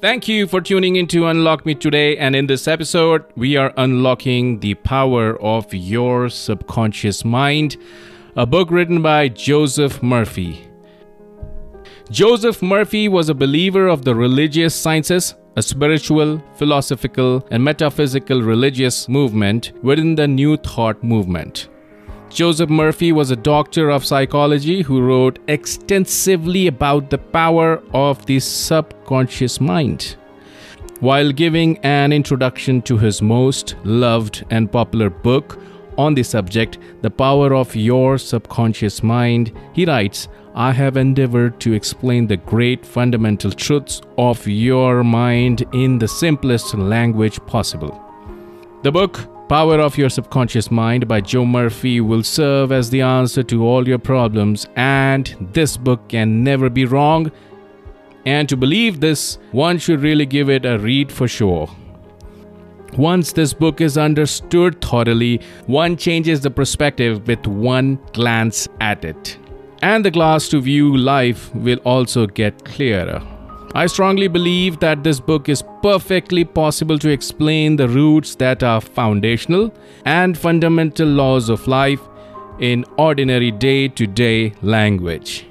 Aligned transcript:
Thank 0.00 0.28
you 0.28 0.46
for 0.46 0.60
tuning 0.60 0.94
in 0.94 1.08
to 1.08 1.26
Unlock 1.26 1.66
Me 1.66 1.74
today. 1.74 2.16
And 2.18 2.36
in 2.36 2.46
this 2.46 2.68
episode, 2.68 3.24
we 3.34 3.56
are 3.56 3.74
unlocking 3.76 4.60
the 4.60 4.74
power 4.74 5.36
of 5.42 5.74
your 5.74 6.28
subconscious 6.28 7.24
mind, 7.24 7.76
a 8.36 8.46
book 8.46 8.70
written 8.70 9.02
by 9.02 9.26
Joseph 9.26 10.00
Murphy. 10.00 10.64
Joseph 12.12 12.62
Murphy 12.62 13.08
was 13.08 13.28
a 13.28 13.34
believer 13.34 13.88
of 13.88 14.04
the 14.04 14.14
religious 14.14 14.72
sciences, 14.72 15.34
a 15.56 15.62
spiritual, 15.62 16.40
philosophical, 16.54 17.44
and 17.50 17.64
metaphysical 17.64 18.40
religious 18.40 19.08
movement 19.08 19.72
within 19.82 20.14
the 20.14 20.28
New 20.28 20.56
Thought 20.58 21.02
movement. 21.02 21.68
Joseph 22.30 22.68
Murphy 22.68 23.10
was 23.10 23.30
a 23.30 23.36
doctor 23.36 23.88
of 23.90 24.04
psychology 24.04 24.82
who 24.82 25.00
wrote 25.00 25.38
extensively 25.48 26.66
about 26.66 27.08
the 27.08 27.18
power 27.18 27.82
of 27.94 28.24
the 28.26 28.38
subconscious 28.38 29.60
mind. 29.60 30.16
While 31.00 31.32
giving 31.32 31.78
an 31.78 32.12
introduction 32.12 32.82
to 32.82 32.98
his 32.98 33.22
most 33.22 33.76
loved 33.84 34.44
and 34.50 34.70
popular 34.70 35.08
book 35.10 35.58
on 35.96 36.14
the 36.14 36.22
subject, 36.22 36.78
The 37.02 37.10
Power 37.10 37.54
of 37.54 37.74
Your 37.74 38.18
Subconscious 38.18 39.02
Mind, 39.02 39.52
he 39.72 39.86
writes, 39.86 40.28
I 40.54 40.72
have 40.72 40.96
endeavored 40.96 41.60
to 41.60 41.72
explain 41.72 42.26
the 42.26 42.36
great 42.36 42.84
fundamental 42.84 43.50
truths 43.50 44.02
of 44.18 44.46
your 44.46 45.02
mind 45.02 45.64
in 45.72 45.98
the 45.98 46.08
simplest 46.08 46.74
language 46.74 47.40
possible. 47.46 48.04
The 48.82 48.92
book 48.92 49.18
Power 49.48 49.80
of 49.80 49.96
Your 49.96 50.10
Subconscious 50.10 50.70
Mind 50.70 51.08
by 51.08 51.22
Joe 51.22 51.46
Murphy 51.46 52.02
will 52.02 52.22
serve 52.22 52.70
as 52.70 52.90
the 52.90 53.00
answer 53.00 53.42
to 53.44 53.64
all 53.64 53.88
your 53.88 53.98
problems, 53.98 54.66
and 54.76 55.34
this 55.52 55.78
book 55.78 56.06
can 56.10 56.44
never 56.44 56.68
be 56.68 56.84
wrong. 56.84 57.32
And 58.26 58.46
to 58.50 58.58
believe 58.58 59.00
this, 59.00 59.38
one 59.52 59.78
should 59.78 60.00
really 60.00 60.26
give 60.26 60.50
it 60.50 60.66
a 60.66 60.78
read 60.78 61.10
for 61.10 61.26
sure. 61.26 61.66
Once 62.98 63.32
this 63.32 63.54
book 63.54 63.80
is 63.80 63.96
understood 63.96 64.82
thoroughly, 64.82 65.40
one 65.64 65.96
changes 65.96 66.42
the 66.42 66.50
perspective 66.50 67.26
with 67.26 67.46
one 67.46 67.98
glance 68.12 68.68
at 68.82 69.02
it. 69.02 69.38
And 69.80 70.04
the 70.04 70.10
glass 70.10 70.50
to 70.50 70.60
view 70.60 70.94
life 70.94 71.54
will 71.54 71.78
also 71.84 72.26
get 72.26 72.66
clearer. 72.66 73.22
I 73.74 73.86
strongly 73.86 74.28
believe 74.28 74.80
that 74.80 75.04
this 75.04 75.20
book 75.20 75.48
is 75.48 75.62
perfectly 75.82 76.42
possible 76.44 76.98
to 77.00 77.10
explain 77.10 77.76
the 77.76 77.88
roots 77.88 78.34
that 78.36 78.62
are 78.62 78.80
foundational 78.80 79.74
and 80.06 80.38
fundamental 80.38 81.06
laws 81.06 81.50
of 81.50 81.68
life 81.68 82.00
in 82.60 82.86
ordinary 82.96 83.50
day 83.50 83.88
to 83.88 84.06
day 84.06 84.54
language. 84.62 85.46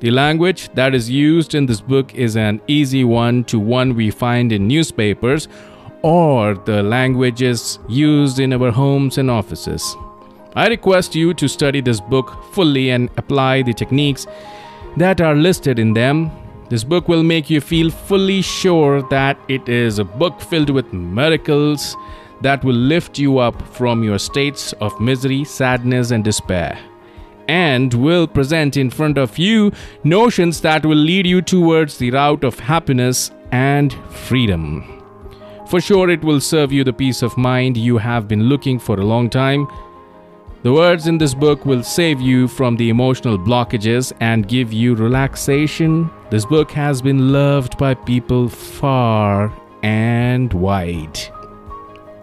The 0.00 0.10
language 0.10 0.68
that 0.74 0.94
is 0.94 1.08
used 1.08 1.54
in 1.54 1.66
this 1.66 1.80
book 1.80 2.14
is 2.14 2.36
an 2.36 2.60
easy 2.66 3.04
one 3.04 3.44
to 3.44 3.58
one 3.58 3.94
we 3.94 4.10
find 4.10 4.52
in 4.52 4.68
newspapers 4.68 5.48
or 6.02 6.54
the 6.54 6.82
languages 6.82 7.78
used 7.88 8.38
in 8.38 8.52
our 8.52 8.70
homes 8.70 9.16
and 9.16 9.30
offices. 9.30 9.96
I 10.54 10.68
request 10.68 11.14
you 11.14 11.32
to 11.34 11.48
study 11.48 11.80
this 11.80 12.00
book 12.00 12.36
fully 12.52 12.90
and 12.90 13.08
apply 13.16 13.62
the 13.62 13.72
techniques 13.72 14.26
that 14.98 15.20
are 15.20 15.34
listed 15.34 15.78
in 15.78 15.94
them 15.94 16.30
this 16.70 16.84
book 16.84 17.08
will 17.08 17.24
make 17.24 17.50
you 17.50 17.60
feel 17.60 17.90
fully 17.90 18.42
sure 18.42 19.02
that 19.10 19.36
it 19.48 19.68
is 19.68 19.98
a 19.98 20.04
book 20.04 20.40
filled 20.40 20.70
with 20.70 20.92
miracles 20.92 21.96
that 22.42 22.62
will 22.62 22.76
lift 22.76 23.18
you 23.18 23.38
up 23.38 23.60
from 23.74 24.04
your 24.04 24.20
states 24.20 24.72
of 24.74 24.98
misery, 25.00 25.42
sadness, 25.42 26.12
and 26.12 26.22
despair. 26.22 26.78
And 27.48 27.92
will 27.92 28.28
present 28.28 28.76
in 28.76 28.88
front 28.88 29.18
of 29.18 29.36
you 29.36 29.72
notions 30.04 30.60
that 30.60 30.86
will 30.86 30.96
lead 30.96 31.26
you 31.26 31.42
towards 31.42 31.98
the 31.98 32.12
route 32.12 32.44
of 32.44 32.60
happiness 32.60 33.32
and 33.50 33.92
freedom. 34.08 35.02
For 35.66 35.80
sure, 35.80 36.08
it 36.08 36.22
will 36.22 36.40
serve 36.40 36.70
you 36.72 36.84
the 36.84 36.92
peace 36.92 37.22
of 37.22 37.36
mind 37.36 37.76
you 37.76 37.98
have 37.98 38.28
been 38.28 38.44
looking 38.44 38.78
for 38.78 39.00
a 39.00 39.04
long 39.04 39.28
time 39.28 39.66
the 40.62 40.72
words 40.72 41.06
in 41.06 41.16
this 41.16 41.34
book 41.34 41.64
will 41.64 41.82
save 41.82 42.20
you 42.20 42.46
from 42.46 42.76
the 42.76 42.90
emotional 42.90 43.38
blockages 43.38 44.12
and 44.20 44.46
give 44.46 44.72
you 44.72 44.94
relaxation. 44.94 46.10
This 46.30 46.44
book 46.44 46.70
has 46.72 47.00
been 47.00 47.32
loved 47.32 47.78
by 47.78 47.94
people 47.94 48.48
far 48.48 49.52
and 49.82 50.52
wide. 50.52 51.18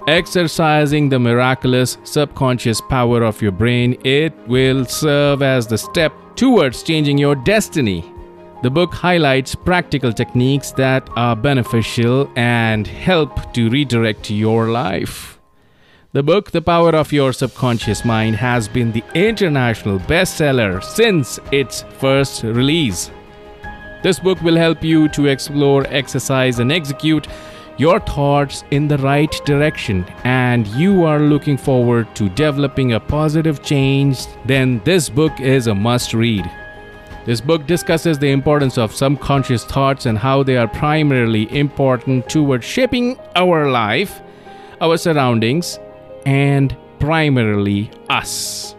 Exercising 0.07 1.09
the 1.09 1.19
miraculous 1.19 1.97
subconscious 2.03 2.79
power 2.79 3.23
of 3.23 3.41
your 3.41 3.51
brain, 3.51 3.99
it 4.05 4.33
will 4.47 4.85
serve 4.85 5.41
as 5.41 5.67
the 5.67 5.77
step 5.77 6.13
towards 6.35 6.83
changing 6.83 7.17
your 7.17 7.35
destiny. 7.35 8.05
The 8.63 8.69
book 8.69 8.93
highlights 8.93 9.55
practical 9.55 10.13
techniques 10.13 10.71
that 10.71 11.09
are 11.15 11.35
beneficial 11.35 12.31
and 12.35 12.87
help 12.87 13.53
to 13.53 13.69
redirect 13.69 14.29
your 14.29 14.69
life. 14.69 15.36
The 16.17 16.23
book, 16.23 16.49
The 16.49 16.63
Power 16.63 16.95
of 16.95 17.13
Your 17.13 17.31
Subconscious 17.31 18.03
Mind, 18.03 18.37
has 18.37 18.67
been 18.67 18.91
the 18.91 19.03
international 19.13 19.99
bestseller 19.99 20.83
since 20.83 21.39
its 21.51 21.83
first 21.99 22.41
release. 22.41 23.11
This 24.01 24.17
book 24.17 24.41
will 24.41 24.55
help 24.55 24.83
you 24.83 25.09
to 25.09 25.27
explore, 25.27 25.85
exercise, 25.89 26.57
and 26.57 26.71
execute 26.71 27.27
your 27.77 27.99
thoughts 27.99 28.63
in 28.71 28.87
the 28.87 28.97
right 28.97 29.31
direction 29.45 30.07
and 30.23 30.65
you 30.69 31.03
are 31.03 31.19
looking 31.19 31.55
forward 31.55 32.07
to 32.15 32.29
developing 32.29 32.93
a 32.93 32.99
positive 32.99 33.61
change, 33.61 34.25
then 34.43 34.81
this 34.85 35.09
book 35.09 35.39
is 35.39 35.67
a 35.67 35.75
must 35.75 36.15
read. 36.15 36.49
This 37.27 37.41
book 37.41 37.67
discusses 37.67 38.17
the 38.17 38.31
importance 38.31 38.79
of 38.79 38.91
subconscious 38.95 39.65
thoughts 39.65 40.07
and 40.07 40.17
how 40.17 40.41
they 40.41 40.57
are 40.57 40.67
primarily 40.67 41.47
important 41.55 42.27
towards 42.27 42.65
shaping 42.65 43.19
our 43.35 43.69
life, 43.69 44.19
our 44.81 44.97
surroundings, 44.97 45.77
and 46.25 46.75
primarily 46.99 47.91
us. 48.09 48.75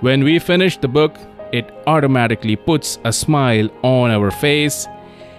When 0.00 0.24
we 0.24 0.38
finish 0.38 0.76
the 0.76 0.88
book, 0.88 1.18
it 1.52 1.72
automatically 1.86 2.56
puts 2.56 2.98
a 3.04 3.12
smile 3.12 3.68
on 3.82 4.10
our 4.10 4.30
face, 4.30 4.86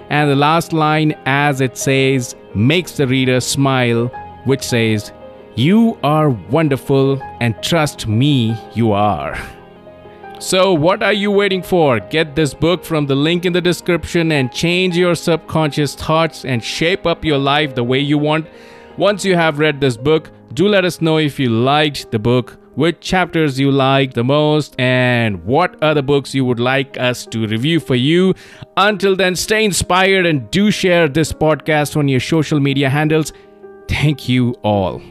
and 0.09 0.29
the 0.29 0.35
last 0.35 0.73
line, 0.73 1.15
as 1.25 1.61
it 1.61 1.77
says, 1.77 2.35
makes 2.55 2.93
the 2.93 3.07
reader 3.07 3.39
smile, 3.39 4.07
which 4.45 4.63
says, 4.63 5.11
You 5.55 5.97
are 6.03 6.29
wonderful, 6.29 7.21
and 7.41 7.61
trust 7.61 8.07
me, 8.07 8.57
you 8.73 8.93
are. 8.93 9.37
So, 10.39 10.71
what 10.71 11.01
are 11.01 11.13
you 11.13 11.31
waiting 11.31 11.63
for? 11.63 11.99
Get 11.99 12.35
this 12.35 12.53
book 12.53 12.83
from 12.83 13.07
the 13.07 13.15
link 13.15 13.45
in 13.45 13.53
the 13.53 13.61
description 13.61 14.31
and 14.31 14.51
change 14.51 14.95
your 14.95 15.15
subconscious 15.15 15.95
thoughts 15.95 16.45
and 16.45 16.63
shape 16.63 17.07
up 17.07 17.25
your 17.25 17.39
life 17.39 17.73
the 17.73 17.83
way 17.83 17.99
you 17.99 18.19
want. 18.19 18.45
Once 18.97 19.23
you 19.23 19.35
have 19.35 19.59
read 19.59 19.79
this 19.79 19.95
book, 19.95 20.31
do 20.53 20.67
let 20.67 20.83
us 20.83 21.01
know 21.01 21.17
if 21.17 21.39
you 21.39 21.49
liked 21.49 22.09
the 22.11 22.17
book, 22.17 22.57
which 22.73 22.99
chapters 22.99 23.59
you 23.59 23.71
liked 23.71 24.15
the 24.15 24.23
most, 24.23 24.75
and 24.79 25.43
what 25.45 25.81
other 25.83 26.01
books 26.01 26.33
you 26.33 26.43
would 26.43 26.59
like 26.59 26.97
us 26.97 27.25
to 27.27 27.45
review 27.47 27.79
for 27.79 27.95
you. 27.95 28.33
Until 28.75 29.15
then, 29.15 29.35
stay 29.35 29.63
inspired 29.63 30.25
and 30.25 30.49
do 30.49 30.71
share 30.71 31.07
this 31.07 31.31
podcast 31.31 31.95
on 31.95 32.07
your 32.07 32.19
social 32.19 32.59
media 32.59 32.89
handles. 32.89 33.33
Thank 33.87 34.27
you 34.27 34.55
all. 34.63 35.01